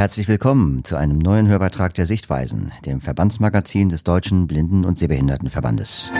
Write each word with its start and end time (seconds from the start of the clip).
Herzlich 0.00 0.28
willkommen 0.28 0.82
zu 0.82 0.96
einem 0.96 1.18
neuen 1.18 1.46
Hörbeitrag 1.46 1.92
der 1.92 2.06
Sichtweisen, 2.06 2.72
dem 2.86 3.02
Verbandsmagazin 3.02 3.90
des 3.90 4.02
Deutschen 4.02 4.46
Blinden- 4.46 4.86
und 4.86 4.98
Sehbehindertenverbandes. 4.98 6.10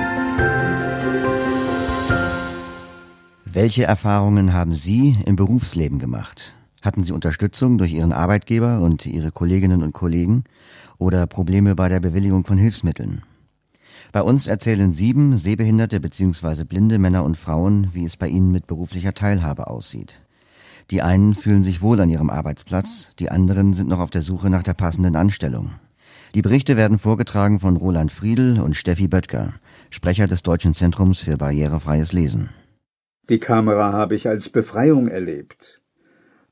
Welche 3.47 3.85
Erfahrungen 3.85 4.53
haben 4.53 4.75
Sie 4.75 5.17
im 5.25 5.37
Berufsleben 5.37 5.99
gemacht? 5.99 6.53
Hatten 6.83 7.05
Sie 7.05 7.13
Unterstützung 7.13 7.79
durch 7.79 7.95
Ihren 7.95 8.13
Arbeitgeber 8.13 8.81
und 8.81 9.07
Ihre 9.07 9.31
Kolleginnen 9.31 9.83
und 9.83 9.95
Kollegen 9.95 10.45
oder 10.99 11.27
Probleme 11.27 11.75
bei 11.75 11.89
der 11.89 12.01
Bewilligung 12.01 12.45
von 12.45 12.59
Hilfsmitteln? 12.59 13.23
Bei 14.13 14.21
uns 14.21 14.47
erzählen 14.47 14.93
sieben 14.93 15.39
sehbehinderte 15.39 16.01
bzw. 16.01 16.65
blinde 16.65 16.99
Männer 16.99 17.25
und 17.25 17.39
Frauen, 17.39 17.89
wie 17.95 18.05
es 18.05 18.19
bei 18.19 18.29
ihnen 18.29 18.51
mit 18.51 18.67
beruflicher 18.67 19.15
Teilhabe 19.15 19.69
aussieht. 19.69 20.21
Die 20.91 21.03
einen 21.03 21.35
fühlen 21.35 21.63
sich 21.63 21.83
wohl 21.83 22.01
an 22.01 22.11
ihrem 22.11 22.31
Arbeitsplatz, 22.31 23.15
die 23.19 23.31
anderen 23.31 23.75
sind 23.75 23.89
noch 23.89 24.01
auf 24.01 24.11
der 24.11 24.23
Suche 24.23 24.51
nach 24.51 24.65
der 24.65 24.75
passenden 24.75 25.15
Anstellung. 25.15 25.71
Die 26.35 26.43
Berichte 26.43 26.77
werden 26.77 26.99
vorgetragen 26.99 27.61
von 27.61 27.77
Roland 27.77 28.11
Friedl 28.13 28.61
und 28.61 28.75
Steffi 28.75 29.07
Böttger, 29.07 29.55
Sprecher 29.91 30.27
des 30.27 30.43
Deutschen 30.43 30.75
Zentrums 30.75 31.21
für 31.21 31.37
barrierefreies 31.37 32.13
Lesen. 32.13 32.51
Die 33.29 33.39
Kamera 33.39 33.93
habe 33.93 34.17
ich 34.17 34.29
als 34.29 34.49
Befreiung 34.49 35.07
erlebt. 35.07 35.81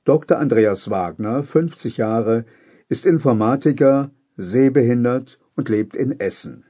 Dr. 0.04 0.38
Andreas 0.38 0.88
Wagner, 0.88 1.42
50 1.42 1.96
Jahre, 1.96 2.44
ist 2.88 3.06
Informatiker, 3.06 4.10
sehbehindert 4.36 5.40
und 5.56 5.68
lebt 5.68 5.96
in 5.96 6.18
Essen. 6.18 6.64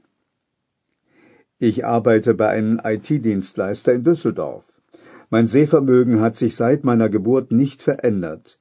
Ich 1.59 1.85
arbeite 1.85 2.35
bei 2.35 2.49
einem 2.49 2.81
IT-Dienstleister 2.83 3.93
in 3.93 4.05
Düsseldorf. 4.05 4.65
Mein 5.31 5.47
Sehvermögen 5.47 6.21
hat 6.21 6.37
sich 6.37 6.57
seit 6.57 6.85
meiner 6.85 7.11
Geburt 7.11 7.53
nicht 7.53 7.83
verändert. 7.83 8.59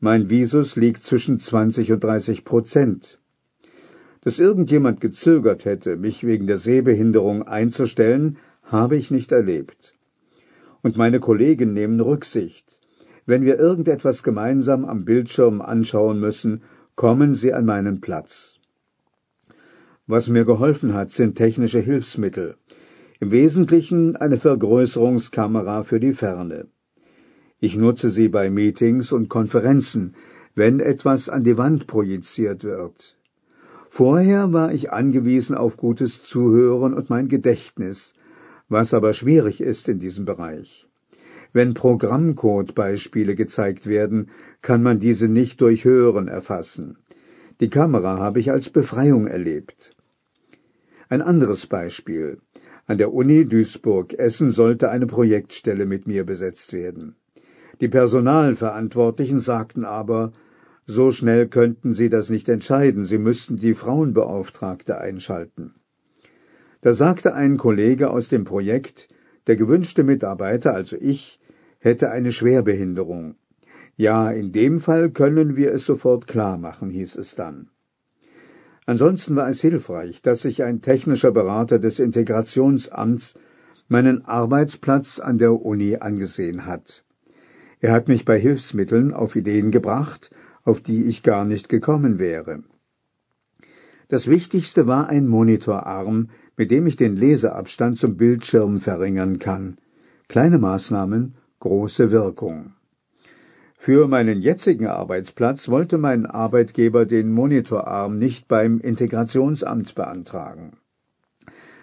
Mein 0.00 0.30
Visus 0.30 0.74
liegt 0.74 1.02
zwischen 1.02 1.38
20 1.38 1.92
und 1.92 2.04
30 2.04 2.44
Prozent. 2.44 3.18
Dass 4.22 4.38
irgendjemand 4.38 5.00
gezögert 5.00 5.66
hätte, 5.66 5.96
mich 5.96 6.26
wegen 6.26 6.46
der 6.46 6.56
Sehbehinderung 6.56 7.42
einzustellen, 7.42 8.38
habe 8.64 8.96
ich 8.96 9.10
nicht 9.10 9.30
erlebt. 9.30 9.94
Und 10.82 10.96
meine 10.96 11.20
Kollegen 11.20 11.74
nehmen 11.74 12.00
Rücksicht. 12.00 12.78
Wenn 13.26 13.44
wir 13.44 13.58
irgendetwas 13.58 14.22
gemeinsam 14.22 14.84
am 14.84 15.04
Bildschirm 15.04 15.60
anschauen 15.60 16.18
müssen, 16.18 16.62
kommen 16.94 17.34
sie 17.34 17.52
an 17.52 17.66
meinen 17.66 18.00
Platz. 18.00 18.58
Was 20.06 20.28
mir 20.28 20.44
geholfen 20.44 20.94
hat, 20.94 21.12
sind 21.12 21.34
technische 21.36 21.80
Hilfsmittel. 21.80 22.56
Im 23.18 23.30
Wesentlichen 23.30 24.16
eine 24.16 24.36
Vergrößerungskamera 24.36 25.84
für 25.84 26.00
die 26.00 26.12
Ferne. 26.12 26.66
Ich 27.58 27.76
nutze 27.76 28.10
sie 28.10 28.28
bei 28.28 28.50
Meetings 28.50 29.10
und 29.10 29.30
Konferenzen, 29.30 30.14
wenn 30.54 30.80
etwas 30.80 31.30
an 31.30 31.42
die 31.42 31.56
Wand 31.56 31.86
projiziert 31.86 32.62
wird. 32.62 33.16
Vorher 33.88 34.52
war 34.52 34.72
ich 34.74 34.92
angewiesen 34.92 35.56
auf 35.56 35.78
gutes 35.78 36.22
Zuhören 36.24 36.92
und 36.92 37.08
mein 37.08 37.28
Gedächtnis, 37.28 38.12
was 38.68 38.92
aber 38.92 39.14
schwierig 39.14 39.62
ist 39.62 39.88
in 39.88 39.98
diesem 39.98 40.26
Bereich. 40.26 40.86
Wenn 41.54 41.72
Programmcode-Beispiele 41.72 43.34
gezeigt 43.34 43.86
werden, 43.86 44.28
kann 44.60 44.82
man 44.82 45.00
diese 45.00 45.28
nicht 45.28 45.62
durch 45.62 45.86
Hören 45.86 46.28
erfassen. 46.28 46.98
Die 47.60 47.70
Kamera 47.70 48.18
habe 48.18 48.40
ich 48.40 48.50
als 48.50 48.68
Befreiung 48.68 49.26
erlebt. 49.26 49.96
Ein 51.08 51.22
anderes 51.22 51.66
Beispiel. 51.66 52.42
An 52.86 52.98
der 52.98 53.12
Uni 53.12 53.46
Duisburg-Essen 53.46 54.52
sollte 54.52 54.90
eine 54.90 55.06
Projektstelle 55.06 55.86
mit 55.86 56.06
mir 56.06 56.24
besetzt 56.24 56.72
werden. 56.72 57.16
Die 57.80 57.88
Personalverantwortlichen 57.88 59.40
sagten 59.40 59.84
aber, 59.84 60.32
so 60.86 61.10
schnell 61.10 61.48
könnten 61.48 61.92
sie 61.92 62.08
das 62.08 62.30
nicht 62.30 62.48
entscheiden, 62.48 63.04
sie 63.04 63.18
müssten 63.18 63.56
die 63.56 63.74
Frauenbeauftragte 63.74 64.98
einschalten. 64.98 65.74
Da 66.80 66.92
sagte 66.92 67.34
ein 67.34 67.56
Kollege 67.56 68.10
aus 68.10 68.28
dem 68.28 68.44
Projekt, 68.44 69.08
der 69.48 69.56
gewünschte 69.56 70.04
Mitarbeiter, 70.04 70.72
also 70.72 70.96
ich, 71.00 71.40
hätte 71.80 72.10
eine 72.12 72.30
Schwerbehinderung. 72.30 73.34
Ja, 73.96 74.30
in 74.30 74.52
dem 74.52 74.78
Fall 74.78 75.10
können 75.10 75.56
wir 75.56 75.72
es 75.72 75.86
sofort 75.86 76.28
klar 76.28 76.56
machen, 76.56 76.90
hieß 76.90 77.16
es 77.16 77.34
dann. 77.34 77.70
Ansonsten 78.86 79.34
war 79.34 79.48
es 79.48 79.60
hilfreich, 79.60 80.22
dass 80.22 80.42
sich 80.42 80.62
ein 80.62 80.80
technischer 80.80 81.32
Berater 81.32 81.80
des 81.80 81.98
Integrationsamts 81.98 83.34
meinen 83.88 84.24
Arbeitsplatz 84.24 85.18
an 85.18 85.38
der 85.38 85.52
Uni 85.52 85.96
angesehen 85.96 86.66
hat. 86.66 87.04
Er 87.80 87.92
hat 87.92 88.08
mich 88.08 88.24
bei 88.24 88.38
Hilfsmitteln 88.38 89.12
auf 89.12 89.36
Ideen 89.36 89.72
gebracht, 89.72 90.30
auf 90.62 90.80
die 90.80 91.04
ich 91.04 91.24
gar 91.24 91.44
nicht 91.44 91.68
gekommen 91.68 92.18
wäre. 92.18 92.62
Das 94.08 94.28
Wichtigste 94.28 94.86
war 94.86 95.08
ein 95.08 95.26
Monitorarm, 95.26 96.30
mit 96.56 96.70
dem 96.70 96.86
ich 96.86 96.96
den 96.96 97.16
Leseabstand 97.16 97.98
zum 97.98 98.16
Bildschirm 98.16 98.80
verringern 98.80 99.40
kann. 99.40 99.78
Kleine 100.28 100.58
Maßnahmen, 100.58 101.34
große 101.58 102.12
Wirkung. 102.12 102.75
Für 103.76 104.08
meinen 104.08 104.40
jetzigen 104.42 104.86
Arbeitsplatz 104.86 105.68
wollte 105.68 105.98
mein 105.98 106.26
Arbeitgeber 106.26 107.06
den 107.06 107.30
Monitorarm 107.32 108.18
nicht 108.18 108.48
beim 108.48 108.80
Integrationsamt 108.80 109.94
beantragen. 109.94 110.72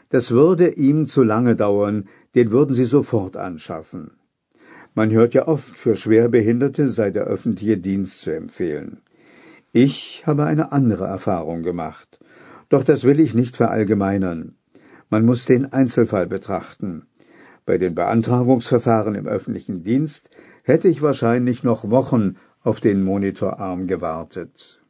Das 0.10 0.32
würde 0.32 0.70
ihm 0.70 1.08
zu 1.08 1.24
lange 1.24 1.56
dauern, 1.56 2.10
den 2.36 2.52
würden 2.52 2.76
sie 2.76 2.86
sofort 2.86 3.38
anschaffen. 3.38 4.12
Man 4.96 5.12
hört 5.12 5.34
ja 5.34 5.48
oft, 5.48 5.78
für 5.78 5.96
Schwerbehinderte 5.96 6.88
sei 6.88 7.10
der 7.10 7.24
öffentliche 7.24 7.78
Dienst 7.78 8.22
zu 8.22 8.32
empfehlen. 8.32 9.02
Ich 9.72 10.24
habe 10.28 10.46
eine 10.46 10.72
andere 10.72 11.06
Erfahrung 11.06 11.64
gemacht. 11.64 12.20
Doch 12.70 12.84
das 12.84 13.04
will 13.04 13.20
ich 13.20 13.34
nicht 13.34 13.58
verallgemeinern. 13.58 14.56
Man 15.10 15.26
muss 15.26 15.46
den 15.46 15.72
Einzelfall 15.74 16.28
betrachten. 16.28 17.08
Bei 17.66 17.78
den 17.78 17.96
Beantragungsverfahren 17.96 19.16
im 19.16 19.26
öffentlichen 19.26 19.84
Dienst 19.84 20.30
hätte 20.64 20.88
ich 20.88 21.02
wahrscheinlich 21.02 21.64
noch 21.64 21.90
Wochen 21.90 22.38
auf 22.62 22.80
den 22.80 23.04
Monitorarm 23.04 23.88
gewartet. 23.88 24.82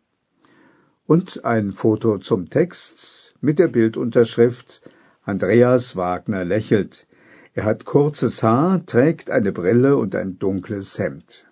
Und 1.05 1.43
ein 1.43 1.71
Foto 1.71 2.19
zum 2.19 2.49
Text 2.49 3.35
mit 3.41 3.59
der 3.59 3.67
Bildunterschrift 3.67 4.81
Andreas 5.23 5.95
Wagner 5.95 6.45
lächelt. 6.45 7.07
Er 7.53 7.65
hat 7.65 7.85
kurzes 7.85 8.41
Haar, 8.41 8.85
trägt 8.85 9.29
eine 9.29 9.51
Brille 9.51 9.97
und 9.97 10.15
ein 10.15 10.39
dunkles 10.39 10.97
Hemd. 10.97 11.45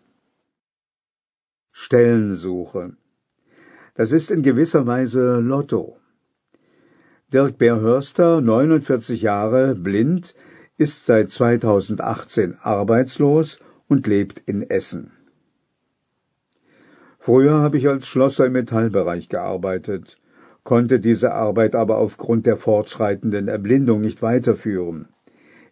Stellensuche. 1.72 2.96
Das 3.96 4.12
ist 4.12 4.32
in 4.32 4.44
gewisser 4.44 4.86
Weise 4.88 5.40
Lotto. 5.40 5.98
Dirk 7.34 7.58
Beerhörster, 7.58 8.42
49 8.42 9.22
Jahre, 9.22 9.76
blind, 9.76 10.36
ist 10.78 11.06
seit 11.06 11.32
2018 11.32 12.58
arbeitslos 12.62 13.60
und 13.92 14.08
lebt 14.08 14.42
in 14.46 14.70
Essen. 14.70 15.12
Früher 17.20 17.60
habe 17.60 17.78
ich 17.78 17.90
als 17.90 18.08
Schlosser 18.08 18.46
im 18.46 18.54
Metallbereich 18.54 19.28
gearbeitet, 19.28 20.18
konnte 20.64 21.02
diese 21.02 21.34
Arbeit 21.34 21.76
aber 21.76 21.98
aufgrund 21.98 22.46
der 22.46 22.56
fortschreitenden 22.56 23.50
Erblindung 23.50 24.00
nicht 24.00 24.22
weiterführen. 24.22 25.10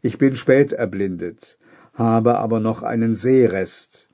Ich 0.01 0.17
bin 0.17 0.35
spät 0.35 0.73
erblindet, 0.73 1.57
habe 1.93 2.37
aber 2.39 2.59
noch 2.59 2.83
einen 2.83 3.15
Sehrest. 3.15 4.09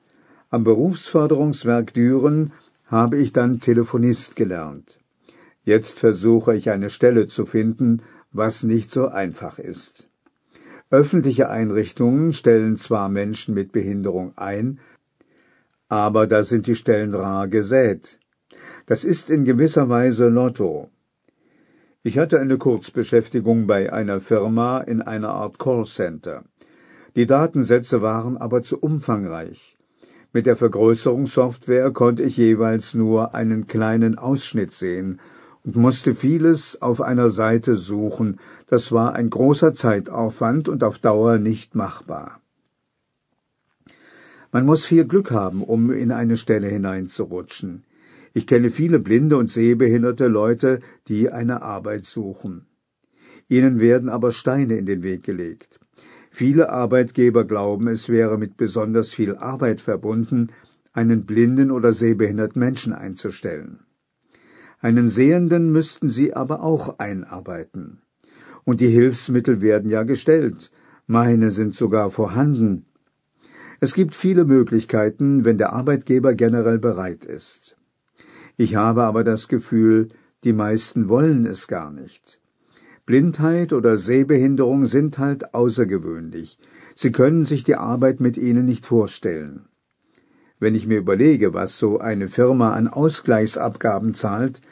Am 0.50 0.62
Berufsförderungswerk 0.62 1.92
Düren 1.92 2.52
habe 2.86 3.18
ich 3.18 3.32
dann 3.32 3.58
Telefonist 3.58 4.36
gelernt. 4.36 5.00
Jetzt 5.64 5.98
versuche 5.98 6.54
ich 6.54 6.70
eine 6.70 6.90
Stelle 6.90 7.26
zu 7.26 7.44
finden, 7.44 8.02
was 8.30 8.62
nicht 8.62 8.92
so 8.92 9.08
einfach 9.08 9.58
ist. 9.58 10.08
Öffentliche 10.90 11.50
Einrichtungen 11.50 12.32
stellen 12.32 12.76
zwar 12.76 13.08
Menschen 13.08 13.54
mit 13.54 13.72
Behinderung 13.72 14.32
ein, 14.36 14.78
aber 15.88 16.28
da 16.28 16.44
sind 16.44 16.68
die 16.68 16.76
Stellen 16.76 17.12
rar 17.12 17.48
gesät. 17.48 18.20
Das 18.86 19.02
ist 19.02 19.28
in 19.28 19.44
gewisser 19.44 19.88
Weise 19.88 20.28
Lotto. 20.28 20.90
Ich 22.04 22.18
hatte 22.18 22.38
eine 22.38 22.56
Kurzbeschäftigung 22.56 23.66
bei 23.66 23.92
einer 23.92 24.20
Firma 24.20 24.78
in 24.78 25.02
einer 25.02 25.30
Art 25.30 25.58
Callcenter. 25.58 26.44
Die 27.16 27.26
Datensätze 27.26 28.00
waren 28.00 28.36
aber 28.36 28.62
zu 28.62 28.78
umfangreich. 28.78 29.76
Mit 30.32 30.46
der 30.46 30.54
Vergrößerungssoftware 30.54 31.90
konnte 31.90 32.22
ich 32.22 32.36
jeweils 32.36 32.94
nur 32.94 33.34
einen 33.34 33.66
kleinen 33.66 34.18
Ausschnitt 34.18 34.70
sehen 34.70 35.18
musste 35.74 36.14
vieles 36.14 36.80
auf 36.80 37.00
einer 37.00 37.28
Seite 37.28 37.74
suchen, 37.74 38.38
das 38.68 38.92
war 38.92 39.14
ein 39.14 39.30
großer 39.30 39.74
Zeitaufwand 39.74 40.68
und 40.68 40.84
auf 40.84 40.98
Dauer 40.98 41.38
nicht 41.38 41.74
machbar. 41.74 42.40
Man 44.52 44.64
muss 44.64 44.84
viel 44.84 45.06
Glück 45.06 45.32
haben, 45.32 45.64
um 45.64 45.90
in 45.90 46.12
eine 46.12 46.36
Stelle 46.36 46.68
hineinzurutschen. 46.68 47.82
Ich 48.32 48.46
kenne 48.46 48.70
viele 48.70 49.00
blinde 49.00 49.36
und 49.36 49.50
sehbehinderte 49.50 50.28
Leute, 50.28 50.80
die 51.08 51.30
eine 51.30 51.62
Arbeit 51.62 52.04
suchen. 52.04 52.66
Ihnen 53.48 53.80
werden 53.80 54.08
aber 54.08 54.32
Steine 54.32 54.76
in 54.76 54.86
den 54.86 55.02
Weg 55.02 55.24
gelegt. 55.24 55.80
Viele 56.30 56.68
Arbeitgeber 56.68 57.44
glauben, 57.44 57.88
es 57.88 58.08
wäre 58.08 58.38
mit 58.38 58.56
besonders 58.56 59.08
viel 59.08 59.36
Arbeit 59.36 59.80
verbunden, 59.80 60.50
einen 60.92 61.24
blinden 61.24 61.70
oder 61.70 61.92
sehbehinderten 61.92 62.60
Menschen 62.60 62.92
einzustellen. 62.92 63.85
Einen 64.80 65.08
Sehenden 65.08 65.72
müssten 65.72 66.08
sie 66.08 66.34
aber 66.34 66.62
auch 66.62 66.98
einarbeiten. 66.98 68.02
Und 68.64 68.80
die 68.80 68.88
Hilfsmittel 68.88 69.60
werden 69.60 69.88
ja 69.90 70.02
gestellt, 70.02 70.70
meine 71.06 71.50
sind 71.50 71.74
sogar 71.74 72.10
vorhanden. 72.10 72.86
Es 73.80 73.94
gibt 73.94 74.14
viele 74.14 74.44
Möglichkeiten, 74.44 75.44
wenn 75.44 75.58
der 75.58 75.72
Arbeitgeber 75.72 76.34
generell 76.34 76.78
bereit 76.78 77.24
ist. 77.24 77.76
Ich 78.56 78.74
habe 78.74 79.04
aber 79.04 79.22
das 79.22 79.48
Gefühl, 79.48 80.08
die 80.44 80.52
meisten 80.52 81.08
wollen 81.08 81.46
es 81.46 81.68
gar 81.68 81.92
nicht. 81.92 82.40
Blindheit 83.04 83.72
oder 83.72 83.98
Sehbehinderung 83.98 84.86
sind 84.86 85.18
halt 85.18 85.54
außergewöhnlich. 85.54 86.58
Sie 86.94 87.12
können 87.12 87.44
sich 87.44 87.62
die 87.64 87.76
Arbeit 87.76 88.20
mit 88.20 88.36
ihnen 88.36 88.64
nicht 88.64 88.86
vorstellen. 88.86 89.66
Wenn 90.58 90.74
ich 90.74 90.86
mir 90.86 90.98
überlege, 90.98 91.52
was 91.52 91.78
so 91.78 91.98
eine 91.98 92.28
Firma 92.28 92.72
an 92.72 92.88
Ausgleichsabgaben 92.88 94.14
zahlt, 94.14 94.62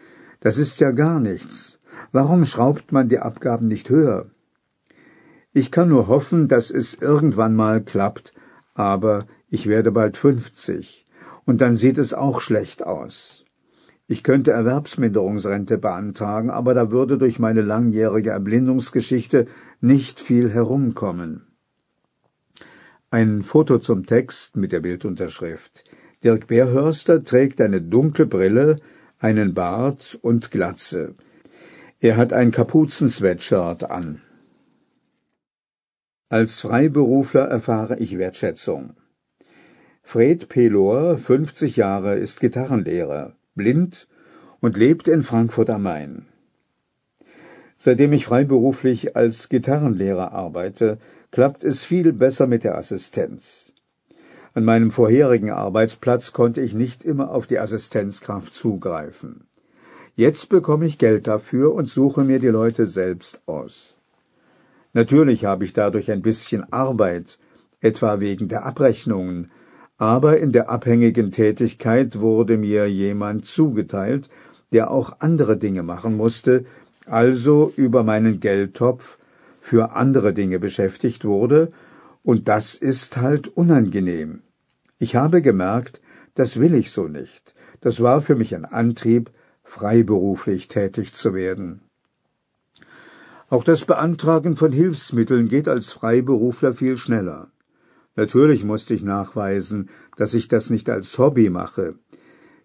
das 0.40 0.58
ist 0.58 0.81
ja 0.81 0.90
gar 0.92 1.20
nichts. 1.20 1.78
Warum 2.10 2.44
schraubt 2.44 2.92
man 2.92 3.08
die 3.08 3.19
Abgaben 3.19 3.69
nicht 3.69 3.90
höher? 3.90 4.26
Ich 5.52 5.70
kann 5.70 5.88
nur 5.88 6.08
hoffen, 6.08 6.48
dass 6.48 6.70
es 6.70 6.94
irgendwann 6.94 7.54
mal 7.54 7.82
klappt, 7.82 8.34
aber 8.75 9.26
ich 9.48 9.69
werde 9.69 9.92
bald 9.92 10.16
fünfzig, 10.16 11.06
und 11.44 11.60
dann 11.60 11.76
sieht 11.76 11.98
es 11.98 12.12
auch 12.12 12.40
schlecht 12.40 12.84
aus. 12.84 13.44
Ich 14.06 14.22
könnte 14.22 14.50
Erwerbsminderungsrente 14.50 15.78
beantragen, 15.78 16.50
aber 16.50 16.75
da 16.75 16.90
würde 16.90 17.19
durch 17.19 17.38
meine 17.38 17.62
langjährige 17.62 18.30
Erblindungsgeschichte 18.30 19.46
nicht 19.80 20.20
viel 20.20 20.50
herumkommen. 20.50 21.46
Ein 23.14 23.44
Foto 23.44 23.78
zum 23.78 24.06
Text 24.06 24.56
mit 24.56 24.72
der 24.72 24.81
Bildunterschrift. 24.81 25.84
Dirk 26.25 26.49
Bärhörster 26.49 27.22
trägt 27.22 27.61
eine 27.61 27.81
dunkle 27.81 28.26
Brille, 28.26 28.81
einen 29.20 29.55
Bart 29.55 30.19
und 30.20 30.50
Glatze. 30.50 31.14
Er 32.00 32.16
hat 32.16 32.32
ein 32.32 32.50
Kapuzensweatshirt 32.50 33.88
an. 33.88 34.20
Als 36.28 36.61
Freiberufler 36.61 37.44
erfahre 37.44 38.00
ich 38.00 38.19
Wertschätzung. 38.19 38.94
Fred 40.02 40.49
Pelor, 40.49 41.16
50 41.16 41.76
Jahre, 41.76 42.16
ist 42.16 42.40
Gitarrenlehrer, 42.40 43.37
blind 43.55 44.08
und 44.58 44.76
lebt 44.76 45.06
in 45.06 45.22
Frankfurt 45.22 45.70
am 45.70 45.84
Main. 45.84 46.26
Seitdem 47.78 48.12
ich 48.12 48.25
freiberuflich 48.25 49.14
als 49.14 49.49
Gitarrenlehrer 49.49 50.32
arbeite, 50.32 50.99
klappt 51.34 51.64
es 51.64 51.84
viel 51.84 52.12
besser 52.12 52.46
mit 52.46 52.62
der 52.62 52.78
Assistenz. 52.78 53.72
An 54.52 54.64
meinem 54.64 54.92
vorherigen 54.92 55.50
Arbeitsplatz 55.50 56.32
konnte 56.32 56.60
ich 56.60 56.75
nicht 56.75 57.02
immer 57.02 57.32
auf 57.32 57.48
die 57.48 57.58
Assistenzkraft 57.58 58.54
zugreifen. 58.54 59.48
Jetzt 60.14 60.48
bekomme 60.48 60.86
ich 60.86 60.96
Geld 60.96 61.26
dafür 61.26 61.75
und 61.75 61.90
suche 61.90 62.22
mir 62.22 62.38
die 62.38 62.54
Leute 62.60 62.86
selbst 62.86 63.40
aus. 63.46 63.98
Natürlich 64.92 65.44
habe 65.44 65.64
ich 65.64 65.72
dadurch 65.72 66.12
ein 66.12 66.22
bisschen 66.22 66.72
Arbeit, 66.72 67.40
etwa 67.80 68.20
wegen 68.20 68.46
der 68.46 68.64
Abrechnungen, 68.64 69.50
aber 69.98 70.38
in 70.38 70.52
der 70.52 70.70
abhängigen 70.70 71.32
Tätigkeit 71.32 72.20
wurde 72.20 72.58
mir 72.58 72.88
jemand 72.88 73.46
zugeteilt, 73.46 74.30
der 74.70 74.88
auch 74.92 75.16
andere 75.19 75.56
Dinge 75.56 75.82
machen 75.82 76.16
musste, 76.16 76.64
also 77.06 77.72
über 77.75 78.04
meinen 78.04 78.38
Geldtopf 78.38 79.19
für 79.64 79.96
andere 79.96 80.34
Dinge 80.34 80.58
beschäftigt 80.61 81.25
wurde, 81.25 81.72
und 82.22 82.49
das 82.49 82.75
ist 82.75 83.16
halt 83.16 83.49
unangenehm. 83.49 84.43
Ich 84.99 85.16
habe 85.16 85.40
gemerkt, 85.40 86.02
das 86.34 86.61
will 86.61 86.75
ich 86.75 86.90
so 86.90 87.08
nicht. 87.08 87.55
Das 87.81 88.02
war 88.02 88.20
für 88.20 88.34
mich 88.34 88.55
ein 88.55 88.66
Antrieb, 88.66 89.31
freiberuflich 89.62 90.69
tätig 90.69 91.14
zu 91.14 91.32
werden. 91.32 91.81
Auch 93.49 93.64
das 93.64 93.87
Beantragen 93.87 94.56
von 94.56 94.70
Hilfsmitteln 94.70 95.49
geht 95.49 95.66
als 95.66 95.93
Freiberufler 95.93 96.75
viel 96.75 96.99
schneller. 96.99 97.50
Natürlich 98.16 98.64
musste 98.64 98.93
ich 98.93 99.02
nachweisen, 99.02 99.88
dass 100.19 100.34
ich 100.34 100.49
das 100.49 100.69
nicht 100.69 100.90
als 100.90 101.19
Hobby 101.19 101.49
mache. 101.49 101.94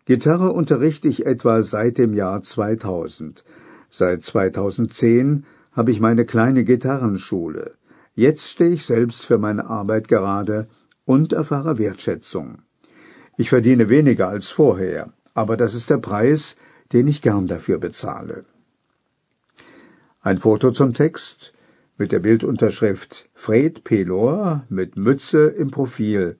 Gitarre 0.04 0.52
unterrichte 0.52 1.08
ich 1.08 1.26
etwa 1.26 1.64
seit 1.64 1.98
dem 1.98 2.14
Jahr 2.14 2.44
2000. 2.44 3.46
Seit 3.90 4.26
2010 4.26 5.46
habe 5.72 5.92
ich 5.92 6.00
meine 6.00 6.26
kleine 6.26 6.64
Gitarrenschule. 6.64 7.76
Jetzt 8.16 8.50
stehe 8.50 8.72
ich 8.72 8.86
selbst 8.86 9.26
für 9.26 9.38
meine 9.38 9.68
Arbeit 9.68 10.08
gerade 10.08 10.68
und 11.06 11.34
erfahre 11.34 11.78
Wertschätzung. 11.78 12.60
Ich 13.38 13.50
verdiene 13.50 13.90
weniger 13.90 14.28
als 14.28 14.50
vorher, 14.50 15.14
aber 15.34 15.56
das 15.56 15.74
ist 15.74 15.90
der 15.90 15.98
Preis, 15.98 16.56
den 16.92 17.08
ich 17.08 17.22
gern 17.22 17.48
dafür 17.48 17.78
bezahle. 17.78 18.46
Ein 20.22 20.38
Foto 20.38 20.72
zum 20.72 20.94
Text 20.94 21.54
mit 21.98 22.12
der 22.12 22.20
Bildunterschrift 22.20 23.30
Fred 23.34 23.84
Pelor 23.84 24.66
mit 24.70 24.98
Mütze 24.98 25.48
im 25.48 25.72
Profil. 25.72 26.38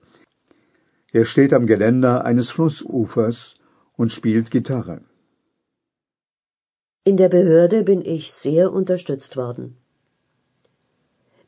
Er 1.12 1.24
steht 1.24 1.52
am 1.52 1.66
Geländer 1.66 2.24
eines 2.24 2.50
Flussufers 2.50 3.56
und 3.96 4.12
spielt 4.12 4.50
Gitarre. 4.50 5.00
In 7.02 7.16
der 7.16 7.30
Behörde 7.30 7.82
bin 7.82 8.04
ich 8.04 8.30
sehr 8.30 8.72
unterstützt 8.74 9.38
worden. 9.38 9.78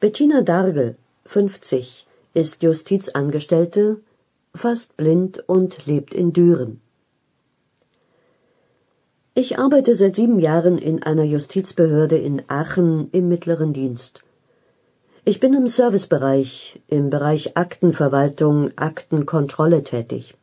Bettina 0.01 0.41
Dargel, 0.41 0.97
50, 1.27 2.07
ist 2.33 2.63
Justizangestellte, 2.63 4.01
fast 4.55 4.97
blind 4.97 5.47
und 5.47 5.85
lebt 5.85 6.15
in 6.15 6.33
Düren. 6.33 6.81
Ich 9.35 9.59
arbeite 9.59 9.95
seit 9.95 10.17
sieben 10.17 10.39
Jahren 10.39 10.79
in 10.79 11.03
einer 11.03 11.25
Justizbehörde 11.25 12.17
in 12.17 12.43
Aachen 12.49 13.11
im 13.13 13.29
mittleren 13.29 13.75
Dienst. 13.75 14.23
Ich 15.27 15.39
bin 15.39 15.53
im 15.53 15.69
Servicebereich, 15.69 16.81
im 16.89 17.11
Bereich 17.11 17.59
Aktenverwaltung, 17.59 18.71
Aktenkontrolle 18.77 19.83
tätig. 19.83 20.35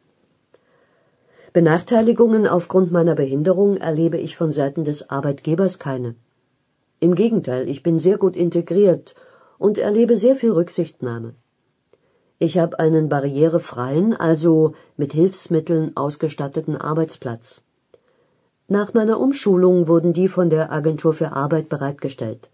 Benachteiligungen 1.60 2.48
aufgrund 2.48 2.90
meiner 2.94 3.16
Behinderung 3.16 3.76
erlebe 3.76 4.16
ich 4.18 4.38
von 4.38 4.50
Seiten 4.50 4.86
des 4.86 5.10
Arbeitgebers 5.10 5.78
keine. 5.78 6.16
Im 7.02 7.16
Gegenteil, 7.16 7.68
ich 7.68 7.84
bin 7.84 8.00
sehr 8.00 8.18
gut 8.18 8.38
integriert 8.38 9.14
und 9.58 9.78
erlebe 9.78 10.18
sehr 10.18 10.38
viel 10.38 10.52
Rücksichtnahme. 10.52 11.34
Ich 12.38 12.58
habe 12.58 12.80
einen 12.80 13.10
barrierefreien, 13.10 14.14
also 14.14 14.74
mit 14.96 15.12
Hilfsmitteln 15.12 15.98
ausgestatteten 15.98 16.78
Arbeitsplatz. 16.78 17.62
Nach 18.70 18.94
meiner 18.94 19.20
Umschulung 19.20 19.90
wurden 19.90 20.14
die 20.14 20.30
von 20.30 20.50
der 20.50 20.72
Agentur 20.72 21.12
für 21.12 21.34
Arbeit 21.34 21.68
bereitgestellt. 21.68 22.50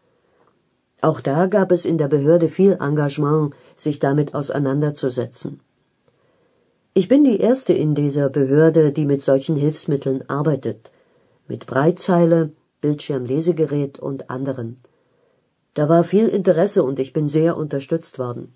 Auch 1.01 1.21
da 1.21 1.45
gab 1.45 1.71
es 1.71 1.85
in 1.85 1.99
der 1.99 2.07
Behörde 2.07 2.49
viel 2.49 2.75
Engagement, 2.81 3.53
sich 3.75 3.99
damit 3.99 4.33
auseinanderzusetzen. 4.33 5.59
Ich 6.97 7.09
bin 7.09 7.25
die 7.25 7.41
erste 7.41 7.73
in 7.73 7.93
dieser 7.93 8.29
Behörde, 8.29 8.93
die 8.93 9.03
mit 9.03 9.21
solchen 9.21 9.57
Hilfsmitteln 9.57 10.29
arbeitet, 10.29 10.93
mit 11.45 11.65
Breitzeile, 11.65 12.53
Bildschirmlesegerät 12.79 13.99
und 13.99 14.29
anderen. 14.29 14.77
Da 15.73 15.89
war 15.89 16.05
viel 16.05 16.29
Interesse 16.29 16.83
und 16.83 16.97
ich 16.99 17.11
bin 17.11 17.27
sehr 17.27 17.57
unterstützt 17.57 18.17
worden. 18.17 18.53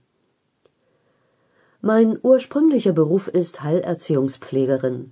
Mein 1.82 2.18
ursprünglicher 2.22 2.94
Beruf 2.94 3.28
ist 3.28 3.62
Heilerziehungspflegerin. 3.62 5.12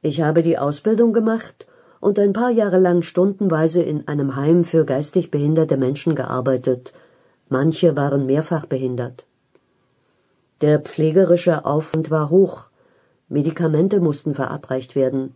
Ich 0.00 0.22
habe 0.22 0.42
die 0.42 0.56
Ausbildung 0.56 1.12
gemacht 1.12 1.66
und 2.00 2.18
ein 2.18 2.32
paar 2.32 2.50
Jahre 2.50 2.78
lang 2.78 3.02
stundenweise 3.02 3.82
in 3.82 4.08
einem 4.08 4.34
Heim 4.34 4.64
für 4.64 4.86
geistig 4.86 5.30
behinderte 5.30 5.76
Menschen 5.76 6.14
gearbeitet. 6.14 6.94
Manche 7.50 7.98
waren 7.98 8.24
mehrfach 8.24 8.64
behindert. 8.64 9.26
Der 10.60 10.78
pflegerische 10.80 11.64
Aufwand 11.64 12.10
war 12.10 12.30
hoch. 12.30 12.68
Medikamente 13.28 14.00
mussten 14.00 14.34
verabreicht 14.34 14.94
werden. 14.94 15.34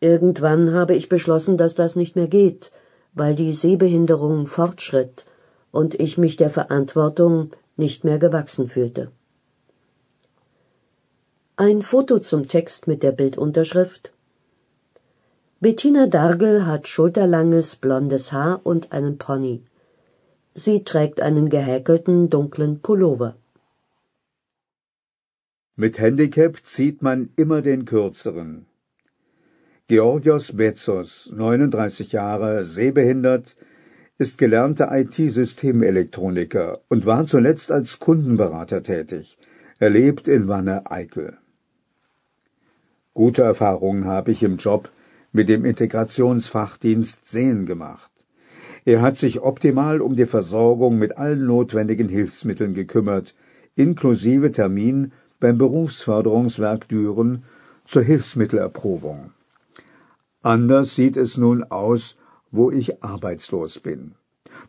Irgendwann 0.00 0.72
habe 0.72 0.94
ich 0.94 1.08
beschlossen, 1.08 1.56
dass 1.56 1.74
das 1.74 1.96
nicht 1.96 2.14
mehr 2.14 2.28
geht, 2.28 2.70
weil 3.14 3.34
die 3.34 3.52
Sehbehinderung 3.52 4.46
fortschritt 4.46 5.24
und 5.72 5.94
ich 5.94 6.18
mich 6.18 6.36
der 6.36 6.50
Verantwortung 6.50 7.50
nicht 7.76 8.04
mehr 8.04 8.18
gewachsen 8.18 8.68
fühlte. 8.68 9.10
Ein 11.56 11.82
Foto 11.82 12.20
zum 12.20 12.46
Text 12.46 12.86
mit 12.86 13.02
der 13.02 13.12
Bildunterschrift 13.12 14.12
Bettina 15.60 16.06
Dargel 16.06 16.66
hat 16.66 16.86
schulterlanges 16.86 17.74
blondes 17.74 18.32
Haar 18.32 18.60
und 18.62 18.92
einen 18.92 19.18
Pony. 19.18 19.64
Sie 20.54 20.84
trägt 20.84 21.20
einen 21.20 21.50
gehäkelten 21.50 22.30
dunklen 22.30 22.78
Pullover. 22.80 23.34
Mit 25.80 26.00
Handicap 26.00 26.58
zieht 26.64 27.02
man 27.02 27.28
immer 27.36 27.62
den 27.62 27.84
kürzeren. 27.84 28.66
Georgios 29.86 30.56
Bezos, 30.56 31.32
39 31.32 32.10
Jahre, 32.10 32.64
sehbehindert, 32.64 33.54
ist 34.18 34.38
gelernter 34.38 34.90
IT-Systemelektroniker 34.90 36.80
und 36.88 37.06
war 37.06 37.28
zuletzt 37.28 37.70
als 37.70 38.00
Kundenberater 38.00 38.82
tätig. 38.82 39.38
Er 39.78 39.90
lebt 39.90 40.26
in 40.26 40.48
Wanne-Eickel. 40.48 41.38
Gute 43.14 43.42
Erfahrungen 43.42 44.06
habe 44.06 44.32
ich 44.32 44.42
im 44.42 44.56
Job 44.56 44.90
mit 45.30 45.48
dem 45.48 45.64
Integrationsfachdienst 45.64 47.28
Sehen 47.28 47.66
gemacht. 47.66 48.10
Er 48.84 49.00
hat 49.00 49.14
sich 49.14 49.42
optimal 49.42 50.00
um 50.00 50.16
die 50.16 50.26
Versorgung 50.26 50.98
mit 50.98 51.18
allen 51.18 51.46
notwendigen 51.46 52.08
Hilfsmitteln 52.08 52.74
gekümmert, 52.74 53.36
inklusive 53.76 54.50
Termin 54.50 55.12
beim 55.40 55.58
Berufsförderungswerk 55.58 56.88
Düren 56.88 57.44
zur 57.84 58.02
Hilfsmittelerprobung. 58.02 59.32
Anders 60.42 60.94
sieht 60.94 61.16
es 61.16 61.36
nun 61.36 61.64
aus, 61.64 62.16
wo 62.50 62.70
ich 62.70 63.02
arbeitslos 63.02 63.80
bin. 63.80 64.14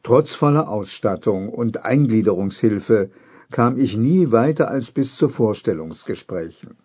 Trotz 0.04 0.34
voller 0.34 0.70
Ausstattung 0.70 1.50
und 1.50 1.86
Eingliederungshilfe 1.86 3.10
kam 3.52 3.78
ich 3.78 3.98
nie 3.98 4.32
weiter 4.32 4.70
als 4.70 4.92
bis 4.92 5.16
zu 5.16 5.30
Vorstellungsgesprächen. 5.30 6.78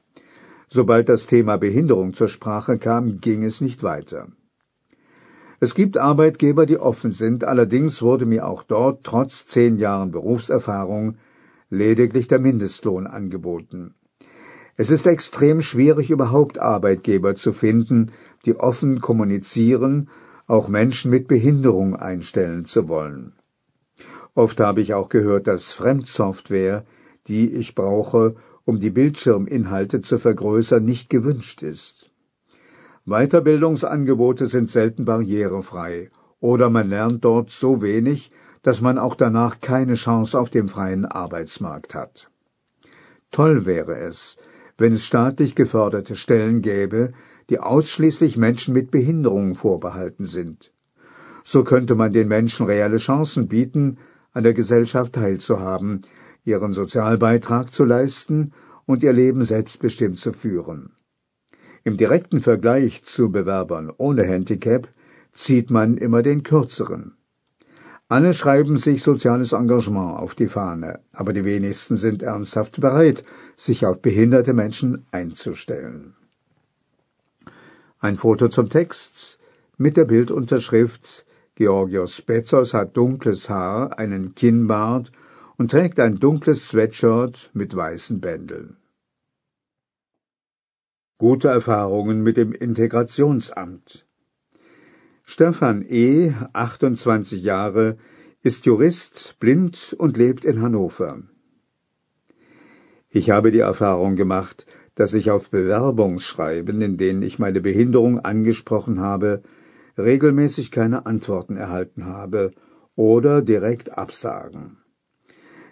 Sobald 0.69 1.09
das 1.09 1.27
Thema 1.27 1.57
Behinderung 1.57 2.15
zur 2.15 2.29
Sprache 2.29 2.79
kam, 2.79 3.21
ging 3.21 3.45
es 3.45 3.61
nicht 3.61 3.83
weiter. 3.83 4.29
Es 5.61 5.75
gibt 5.75 5.97
Arbeitgeber, 5.97 6.67
die 6.67 6.79
offen 6.79 7.13
sind, 7.13 7.45
allerdings 7.45 8.03
wurde 8.03 8.27
mir 8.27 8.47
auch 8.47 8.63
dort 8.63 9.05
trotz 9.05 9.47
zehn 9.47 9.79
Jahren 9.79 10.11
Berufserfahrung 10.11 11.17
lediglich 11.75 12.29
der 12.29 12.39
Mindestlohn 12.39 13.07
angeboten. 13.07 13.95
Es 14.77 14.91
ist 14.91 15.07
extrem 15.07 15.63
schwierig, 15.63 16.11
überhaupt 16.11 16.59
Arbeitgeber 16.59 17.35
zu 17.35 17.53
finden, 17.53 18.13
die 18.45 18.57
offen 18.57 19.01
kommunizieren, 19.01 20.09
auch 20.47 20.69
Menschen 20.69 21.11
mit 21.11 21.29
Behinderung 21.29 21.97
einstellen 21.97 22.65
zu 22.65 22.89
wollen. 22.89 23.35
Oft 24.35 24.59
habe 24.61 24.81
ich 24.81 24.95
auch 24.95 25.09
gehört, 25.09 25.47
dass 25.47 25.73
Fremdsoftware, 25.73 26.85
die 27.29 27.55
ich 27.55 27.75
brauche, 27.75 28.35
um 28.65 28.81
die 28.81 28.91
Bildschirminhalte 28.91 30.01
zu 30.01 30.19
vergrößern, 30.19 30.85
nicht 30.85 31.09
gewünscht 31.09 31.63
ist. 31.63 32.11
Weiterbildungsangebote 33.07 34.47
sind 34.47 34.71
selten 34.71 35.05
barrierefrei, 35.05 36.11
oder 36.41 36.69
man 36.69 36.89
lernt 36.89 37.25
dort 37.25 37.51
so 37.51 37.81
wenig, 37.81 38.33
dass 38.65 38.81
man 38.81 38.99
auch 38.99 39.15
danach 39.15 39.61
keine 39.61 39.95
Chance 39.95 40.41
auf 40.41 40.51
dem 40.51 40.69
freien 40.69 41.05
Arbeitsmarkt 41.05 41.95
hat. 41.95 42.31
Toll 43.31 43.67
wäre 43.67 43.97
es, 43.99 44.39
wenn 44.79 44.95
es 44.95 45.05
staatlich 45.05 45.55
geförderte 45.55 46.17
Stellen 46.17 46.63
gäbe, 46.63 47.13
die 47.51 47.61
ausschließlich 47.61 48.37
Menschen 48.37 48.75
mit 48.75 48.91
Behinderungen 48.91 49.55
vorbehalten 49.55 50.25
sind. 50.25 50.73
So 51.45 51.63
könnte 51.63 51.95
man 51.95 52.13
den 52.15 52.27
Menschen 52.27 52.65
reelle 52.67 52.97
Chancen 52.97 53.49
bieten, 53.49 53.99
an 54.33 54.45
der 54.45 54.55
Gesellschaft 54.55 55.13
teilzuhaben, 55.13 56.01
ihren 56.45 56.73
Sozialbeitrag 56.73 57.71
zu 57.71 57.85
leisten 57.85 58.53
und 58.87 59.03
ihr 59.03 59.13
Leben 59.13 59.45
selbstbestimmt 59.45 60.19
zu 60.19 60.33
führen. 60.33 60.93
Im 61.85 61.99
direkten 61.99 62.41
Vergleich 62.41 63.05
zu 63.05 63.31
Bewerbern 63.31 63.93
ohne 63.99 64.25
Handicap 64.25 64.89
zieht 65.35 65.71
man 65.71 65.99
immer 65.99 66.23
den 66.23 66.43
kürzeren. 66.43 67.19
Alle 68.15 68.33
schreiben 68.33 68.77
sich 68.77 69.03
soziales 69.03 69.51
Engagement 69.51 70.21
auf 70.21 70.37
die 70.37 70.47
Fahne, 70.47 71.01
aber 71.15 71.33
die 71.33 71.45
wenigsten 71.45 71.97
sind 71.97 72.23
ernsthaft 72.23 72.81
bereit, 72.81 73.25
sich 73.57 73.87
auf 73.87 74.01
behinderte 74.01 74.53
Menschen 74.53 75.05
einzustellen. 75.11 76.15
Ein 77.99 78.15
Foto 78.15 78.47
zum 78.47 78.69
Text 78.71 79.41
mit 79.79 79.97
der 79.97 80.05
Bildunterschrift 80.05 81.27
Georgios 81.57 82.23
Bezos 82.23 82.73
hat 82.73 82.97
dunkles 82.97 83.51
Haar, 83.51 83.99
einen 83.99 84.37
Kinnbart 84.37 85.11
und 85.57 85.73
trägt 85.73 85.99
ein 85.99 86.21
dunkles 86.21 86.69
Sweatshirt 86.69 87.51
mit 87.53 87.75
weißen 87.75 88.21
Bändeln. 88.21 88.77
Gute 91.19 91.49
Erfahrungen 91.49 92.23
mit 92.23 92.37
dem 92.37 92.53
Integrationsamt. 92.53 94.07
Stefan 95.27 95.85
E., 95.89 96.35
28 96.53 97.43
Jahre, 97.43 97.97
ist 98.43 98.67
Jurist, 98.67 99.37
blind 99.41 99.97
und 99.99 100.19
lebt 100.19 100.45
in 100.45 100.61
Hannover. 100.61 101.23
Ich 103.09 103.31
habe 103.31 103.51
die 103.51 103.61
Erfahrung 103.61 104.17
gemacht, 104.17 104.67
dass 104.95 105.15
ich 105.15 105.31
auf 105.31 105.49
Bewerbungsschreiben, 105.49 106.83
in 106.83 106.99
denen 106.99 107.23
ich 107.23 107.39
meine 107.39 107.63
Behinderung 107.63 108.21
angesprochen 108.21 109.01
habe, 109.01 109.43
regelmäßig 109.97 110.71
keine 110.71 111.07
Antworten 111.07 111.57
erhalten 111.57 112.05
habe 112.05 112.51
oder 112.95 113.41
direkt 113.41 113.97
Absagen. 113.97 114.77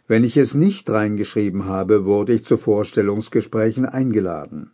Wenn 0.06 0.24
ich 0.24 0.38
es 0.38 0.54
nicht 0.54 0.88
reingeschrieben 0.88 1.66
habe, 1.66 2.06
wurde 2.06 2.32
ich 2.32 2.44
zu 2.44 2.56
Vorstellungsgesprächen 2.56 3.84
eingeladen. 3.84 4.72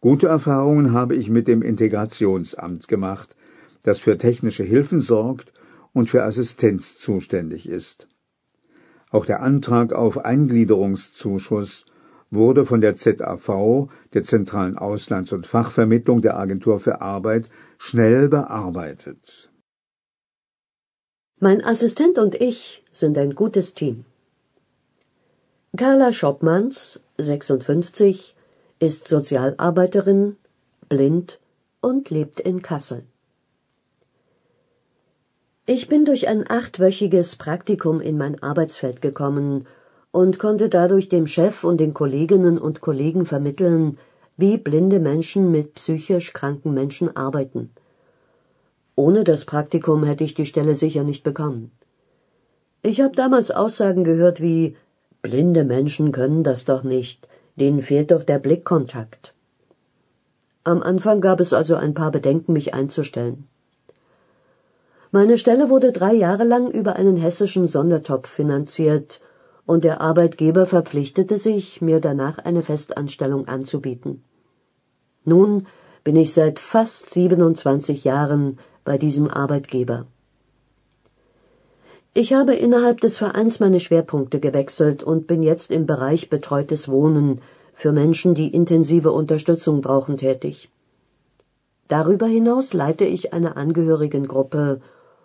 Gute 0.00 0.28
Erfahrungen 0.28 0.92
habe 0.92 1.16
ich 1.16 1.28
mit 1.30 1.48
dem 1.48 1.62
Integrationsamt 1.62 2.86
gemacht, 2.86 3.36
das 3.82 3.98
für 3.98 4.18
technische 4.18 4.64
Hilfen 4.64 5.00
sorgt 5.00 5.52
und 5.92 6.08
für 6.10 6.24
Assistenz 6.24 6.98
zuständig 6.98 7.68
ist. 7.68 8.08
Auch 9.10 9.26
der 9.26 9.42
Antrag 9.42 9.92
auf 9.92 10.24
Eingliederungszuschuss 10.24 11.84
wurde 12.30 12.64
von 12.64 12.80
der 12.80 12.96
ZAV, 12.96 13.88
der 14.14 14.24
Zentralen 14.24 14.78
Auslands- 14.78 15.32
und 15.32 15.46
Fachvermittlung 15.46 16.22
der 16.22 16.38
Agentur 16.38 16.80
für 16.80 17.02
Arbeit, 17.02 17.50
schnell 17.78 18.28
bearbeitet. 18.28 19.50
Mein 21.38 21.62
Assistent 21.62 22.18
und 22.18 22.34
ich 22.36 22.84
sind 22.92 23.18
ein 23.18 23.34
gutes 23.34 23.74
Team. 23.74 24.04
Carla 25.76 26.12
Schoppmanns, 26.12 27.00
56, 27.18 28.34
ist 28.78 29.08
Sozialarbeiterin, 29.08 30.36
blind 30.88 31.40
und 31.80 32.10
lebt 32.10 32.40
in 32.40 32.62
Kassel. 32.62 33.04
Ich 35.64 35.86
bin 35.88 36.04
durch 36.04 36.26
ein 36.26 36.50
achtwöchiges 36.50 37.36
Praktikum 37.36 38.00
in 38.00 38.18
mein 38.18 38.42
Arbeitsfeld 38.42 39.00
gekommen 39.00 39.68
und 40.10 40.40
konnte 40.40 40.68
dadurch 40.68 41.08
dem 41.08 41.28
Chef 41.28 41.62
und 41.62 41.78
den 41.78 41.94
Kolleginnen 41.94 42.58
und 42.58 42.80
Kollegen 42.80 43.26
vermitteln, 43.26 43.96
wie 44.36 44.56
blinde 44.56 44.98
Menschen 44.98 45.52
mit 45.52 45.74
psychisch 45.74 46.32
kranken 46.32 46.74
Menschen 46.74 47.16
arbeiten. 47.16 47.70
Ohne 48.96 49.22
das 49.22 49.44
Praktikum 49.44 50.02
hätte 50.02 50.24
ich 50.24 50.34
die 50.34 50.46
Stelle 50.46 50.74
sicher 50.74 51.04
nicht 51.04 51.22
bekommen. 51.22 51.70
Ich 52.82 53.00
habe 53.00 53.14
damals 53.14 53.52
Aussagen 53.52 54.02
gehört 54.02 54.40
wie 54.40 54.76
Blinde 55.22 55.62
Menschen 55.62 56.10
können 56.10 56.42
das 56.42 56.64
doch 56.64 56.82
nicht, 56.82 57.28
denen 57.54 57.82
fehlt 57.82 58.10
doch 58.10 58.24
der 58.24 58.40
Blickkontakt. 58.40 59.32
Am 60.64 60.82
Anfang 60.82 61.20
gab 61.20 61.38
es 61.38 61.52
also 61.52 61.76
ein 61.76 61.94
paar 61.94 62.10
Bedenken, 62.10 62.52
mich 62.52 62.74
einzustellen. 62.74 63.46
Meine 65.14 65.36
Stelle 65.36 65.68
wurde 65.68 65.92
drei 65.92 66.14
Jahre 66.14 66.44
lang 66.44 66.70
über 66.70 66.96
einen 66.96 67.18
hessischen 67.18 67.68
Sondertopf 67.68 68.30
finanziert, 68.30 69.20
und 69.66 69.84
der 69.84 70.00
Arbeitgeber 70.00 70.64
verpflichtete 70.64 71.36
sich, 71.38 71.82
mir 71.82 72.00
danach 72.00 72.38
eine 72.38 72.62
Festanstellung 72.62 73.46
anzubieten. 73.46 74.24
Nun 75.26 75.66
bin 76.02 76.16
ich 76.16 76.32
seit 76.32 76.58
fast 76.58 77.10
27 77.10 78.04
Jahren 78.04 78.58
bei 78.84 78.96
diesem 78.96 79.28
Arbeitgeber. 79.28 80.06
Ich 82.14 82.32
habe 82.32 82.54
innerhalb 82.54 83.02
des 83.02 83.18
Vereins 83.18 83.60
meine 83.60 83.80
Schwerpunkte 83.80 84.40
gewechselt 84.40 85.02
und 85.02 85.26
bin 85.26 85.42
jetzt 85.42 85.70
im 85.70 85.84
Bereich 85.84 86.30
betreutes 86.30 86.88
Wohnen 86.88 87.42
für 87.74 87.92
Menschen, 87.92 88.34
die 88.34 88.48
intensive 88.48 89.12
Unterstützung 89.12 89.82
brauchen, 89.82 90.16
tätig. 90.16 90.70
Darüber 91.88 92.26
hinaus 92.26 92.72
leite 92.72 93.04
ich 93.04 93.34
eine 93.34 93.56
Angehörigengruppe 93.56 94.80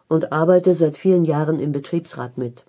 und 0.08 0.32
arbeite 0.32 0.76
seit 0.76 0.98
vielen 0.98 1.26
Jahren 1.26 1.60
im 1.60 1.72
Betriebsrat 1.72 2.38
mit. 2.38 2.64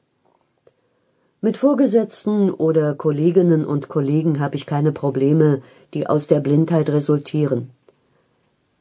Mit 1.40 1.56
Vorgesetzten 1.56 2.50
oder 2.50 2.94
Kolleginnen 2.94 3.64
und 3.64 3.88
Kollegen 3.88 4.40
habe 4.40 4.56
ich 4.56 4.66
keine 4.66 4.90
Probleme, 4.90 5.62
die 5.94 6.08
aus 6.08 6.26
der 6.26 6.40
Blindheit 6.40 6.90
resultieren. 6.90 7.70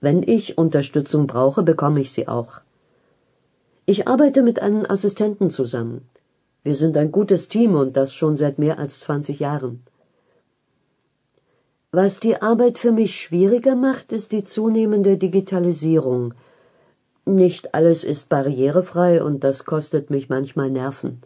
Wenn 0.02 0.24
ich 0.24 0.58
Unterstützung 0.58 1.28
brauche, 1.28 1.62
bekomme 1.64 2.02
ich 2.02 2.12
sie 2.12 2.28
auch. 2.28 2.62
Ich 3.86 4.08
arbeite 4.08 4.42
mit 4.42 4.62
einem 4.62 4.86
Assistenten 4.90 5.50
zusammen. 5.50 6.10
Wir 6.64 6.76
sind 6.76 6.98
ein 6.98 7.12
gutes 7.12 7.48
Team 7.48 7.76
und 7.76 7.96
das 7.96 8.14
schon 8.14 8.36
seit 8.36 8.60
mehr 8.60 8.80
als 8.80 9.00
20 9.02 9.40
Jahren. 9.40 9.84
Was 11.92 12.20
die 12.20 12.42
Arbeit 12.42 12.78
für 12.78 12.92
mich 12.92 13.16
schwieriger 13.16 13.76
macht, 13.76 14.12
ist 14.12 14.32
die 14.32 14.44
zunehmende 14.44 15.18
Digitalisierung, 15.18 16.34
nicht 17.36 17.74
alles 17.74 18.04
ist 18.04 18.30
barrierefrei 18.30 19.24
und 19.24 19.44
das 19.44 19.66
kostet 19.66 20.10
mich 20.10 20.30
manchmal 20.30 20.70
Nerven. 20.70 21.22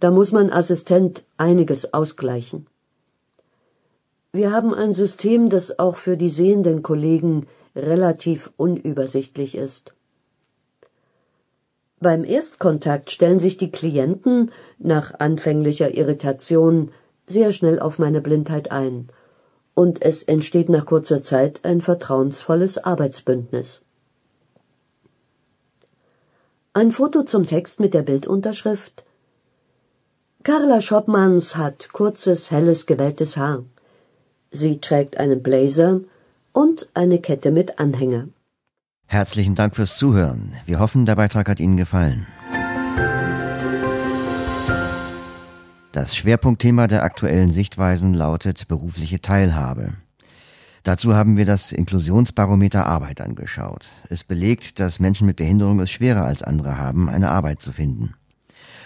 Da 0.00 0.10
muss 0.10 0.32
mein 0.32 0.52
Assistent 0.52 1.24
einiges 1.36 1.92
ausgleichen. 1.92 2.66
Wir 4.32 4.52
haben 4.52 4.74
ein 4.74 4.94
System, 4.94 5.48
das 5.48 5.78
auch 5.78 5.96
für 5.96 6.16
die 6.16 6.30
sehenden 6.30 6.82
Kollegen 6.82 7.46
relativ 7.74 8.52
unübersichtlich 8.56 9.54
ist. 9.54 9.94
Beim 12.00 12.22
Erstkontakt 12.24 13.10
stellen 13.10 13.40
sich 13.40 13.56
die 13.56 13.72
Klienten 13.72 14.52
nach 14.78 15.18
anfänglicher 15.18 15.94
Irritation 15.94 16.92
sehr 17.26 17.52
schnell 17.52 17.80
auf 17.80 17.98
meine 17.98 18.20
Blindheit 18.20 18.70
ein, 18.70 19.08
und 19.74 20.02
es 20.02 20.22
entsteht 20.22 20.68
nach 20.68 20.86
kurzer 20.86 21.22
Zeit 21.22 21.60
ein 21.64 21.80
vertrauensvolles 21.80 22.78
Arbeitsbündnis. 22.78 23.82
Ein 26.74 26.92
Foto 26.92 27.22
zum 27.24 27.46
Text 27.46 27.80
mit 27.80 27.94
der 27.94 28.02
Bildunterschrift 28.02 29.04
Carla 30.44 30.80
Schoppmanns 30.80 31.56
hat 31.56 31.92
kurzes, 31.92 32.50
helles, 32.50 32.86
gewelltes 32.86 33.36
Haar. 33.36 33.64
Sie 34.50 34.80
trägt 34.80 35.16
einen 35.18 35.42
Blazer 35.42 36.00
und 36.52 36.88
eine 36.94 37.20
Kette 37.20 37.50
mit 37.50 37.78
Anhänger. 37.78 38.28
Herzlichen 39.06 39.54
Dank 39.54 39.76
fürs 39.76 39.96
Zuhören. 39.96 40.54
Wir 40.66 40.78
hoffen, 40.78 41.06
der 41.06 41.16
Beitrag 41.16 41.48
hat 41.48 41.60
Ihnen 41.60 41.76
gefallen. 41.76 42.26
Das 45.92 46.14
Schwerpunktthema 46.14 46.86
der 46.86 47.02
aktuellen 47.02 47.50
Sichtweisen 47.50 48.14
lautet 48.14 48.68
berufliche 48.68 49.20
Teilhabe. 49.20 49.94
Dazu 50.84 51.14
haben 51.14 51.36
wir 51.36 51.44
das 51.44 51.72
Inklusionsbarometer 51.72 52.86
Arbeit 52.86 53.20
angeschaut. 53.20 53.88
Es 54.08 54.24
belegt, 54.24 54.80
dass 54.80 55.00
Menschen 55.00 55.26
mit 55.26 55.36
Behinderung 55.36 55.80
es 55.80 55.90
schwerer 55.90 56.24
als 56.24 56.42
andere 56.42 56.78
haben, 56.78 57.08
eine 57.08 57.30
Arbeit 57.30 57.60
zu 57.60 57.72
finden. 57.72 58.14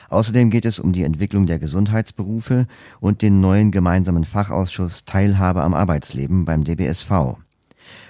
Außerdem 0.08 0.50
geht 0.50 0.66
es 0.66 0.78
um 0.78 0.92
die 0.92 1.04
Entwicklung 1.04 1.46
der 1.46 1.58
Gesundheitsberufe 1.58 2.66
und 3.00 3.22
den 3.22 3.40
neuen 3.40 3.70
gemeinsamen 3.70 4.24
Fachausschuss 4.24 5.06
Teilhabe 5.06 5.62
am 5.62 5.72
Arbeitsleben 5.72 6.44
beim 6.44 6.64
DBSV. 6.64 7.38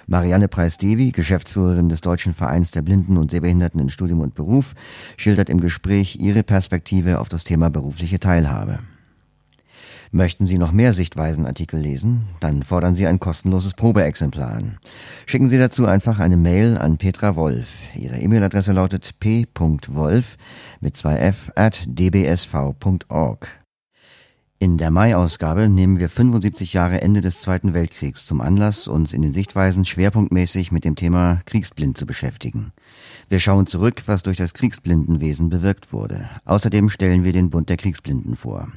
Marianne 0.05 0.49
Preis-Devi, 0.49 1.11
Geschäftsführerin 1.11 1.87
des 1.87 2.01
Deutschen 2.01 2.33
Vereins 2.33 2.71
der 2.71 2.81
Blinden 2.81 3.17
und 3.17 3.31
Sehbehinderten 3.31 3.79
in 3.79 3.89
Studium 3.89 4.19
und 4.19 4.35
Beruf, 4.35 4.73
schildert 5.15 5.49
im 5.49 5.61
Gespräch 5.61 6.17
ihre 6.19 6.43
Perspektive 6.43 7.19
auf 7.19 7.29
das 7.29 7.45
Thema 7.45 7.69
berufliche 7.69 8.19
Teilhabe. 8.19 8.79
Möchten 10.15 10.45
Sie 10.45 10.59
noch 10.59 10.71
mehr 10.71 10.93
Sichtweisenartikel 10.93 11.79
lesen? 11.79 12.21
Dann 12.39 12.61
fordern 12.61 12.93
Sie 12.93 13.07
ein 13.07 13.19
kostenloses 13.19 13.73
Probeexemplar 13.73 14.51
an. 14.51 14.77
Schicken 15.25 15.49
Sie 15.49 15.57
dazu 15.57 15.87
einfach 15.87 16.19
eine 16.19 16.37
Mail 16.37 16.77
an 16.77 16.99
Petra 16.99 17.35
Wolf. 17.35 17.67
Ihre 17.95 18.19
E-Mail-Adresse 18.19 18.73
lautet 18.73 19.19
p.wolf 19.19 20.37
mit 20.81 20.95
zwei 20.95 21.17
f 21.17 21.51
at 21.55 21.81
dbsv.org. 21.87 23.62
In 24.63 24.77
der 24.77 24.91
Mai-Ausgabe 24.91 25.67
nehmen 25.67 25.99
wir 25.99 26.07
75 26.07 26.71
Jahre 26.71 27.01
Ende 27.01 27.19
des 27.19 27.41
Zweiten 27.41 27.73
Weltkriegs 27.73 28.25
zum 28.25 28.39
Anlass, 28.39 28.87
uns 28.87 29.11
in 29.11 29.21
den 29.21 29.33
Sichtweisen 29.33 29.83
schwerpunktmäßig 29.83 30.71
mit 30.71 30.85
dem 30.85 30.95
Thema 30.95 31.41
Kriegsblind 31.45 31.97
zu 31.97 32.05
beschäftigen. 32.05 32.71
Wir 33.27 33.41
schauen 33.41 33.67
zurück, 33.67 34.03
was 34.05 34.23
durch 34.23 34.37
das 34.37 34.53
Kriegsblindenwesen 34.53 35.49
bewirkt 35.49 35.91
wurde. 35.91 36.29
Außerdem 36.45 36.87
stellen 36.87 37.25
wir 37.25 37.33
den 37.33 37.49
Bund 37.49 37.67
der 37.67 37.75
Kriegsblinden 37.75 38.37
vor. 38.37 38.69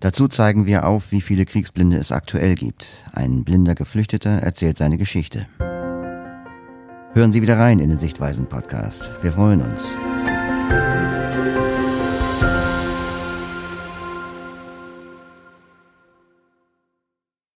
Dazu 0.00 0.26
zeigen 0.26 0.66
wir 0.66 0.88
auf, 0.88 1.12
wie 1.12 1.20
viele 1.20 1.46
Kriegsblinde 1.46 1.98
es 1.98 2.10
aktuell 2.10 2.56
gibt. 2.56 3.04
Ein 3.12 3.44
blinder 3.44 3.76
Geflüchteter 3.76 4.42
erzählt 4.42 4.76
seine 4.76 4.98
Geschichte. 4.98 5.46
Hören 7.12 7.30
Sie 7.30 7.42
wieder 7.42 7.58
rein 7.60 7.78
in 7.78 7.90
den 7.90 8.00
Sichtweisen-Podcast. 8.00 9.12
Wir 9.22 9.30
freuen 9.30 9.62
uns. 9.62 9.94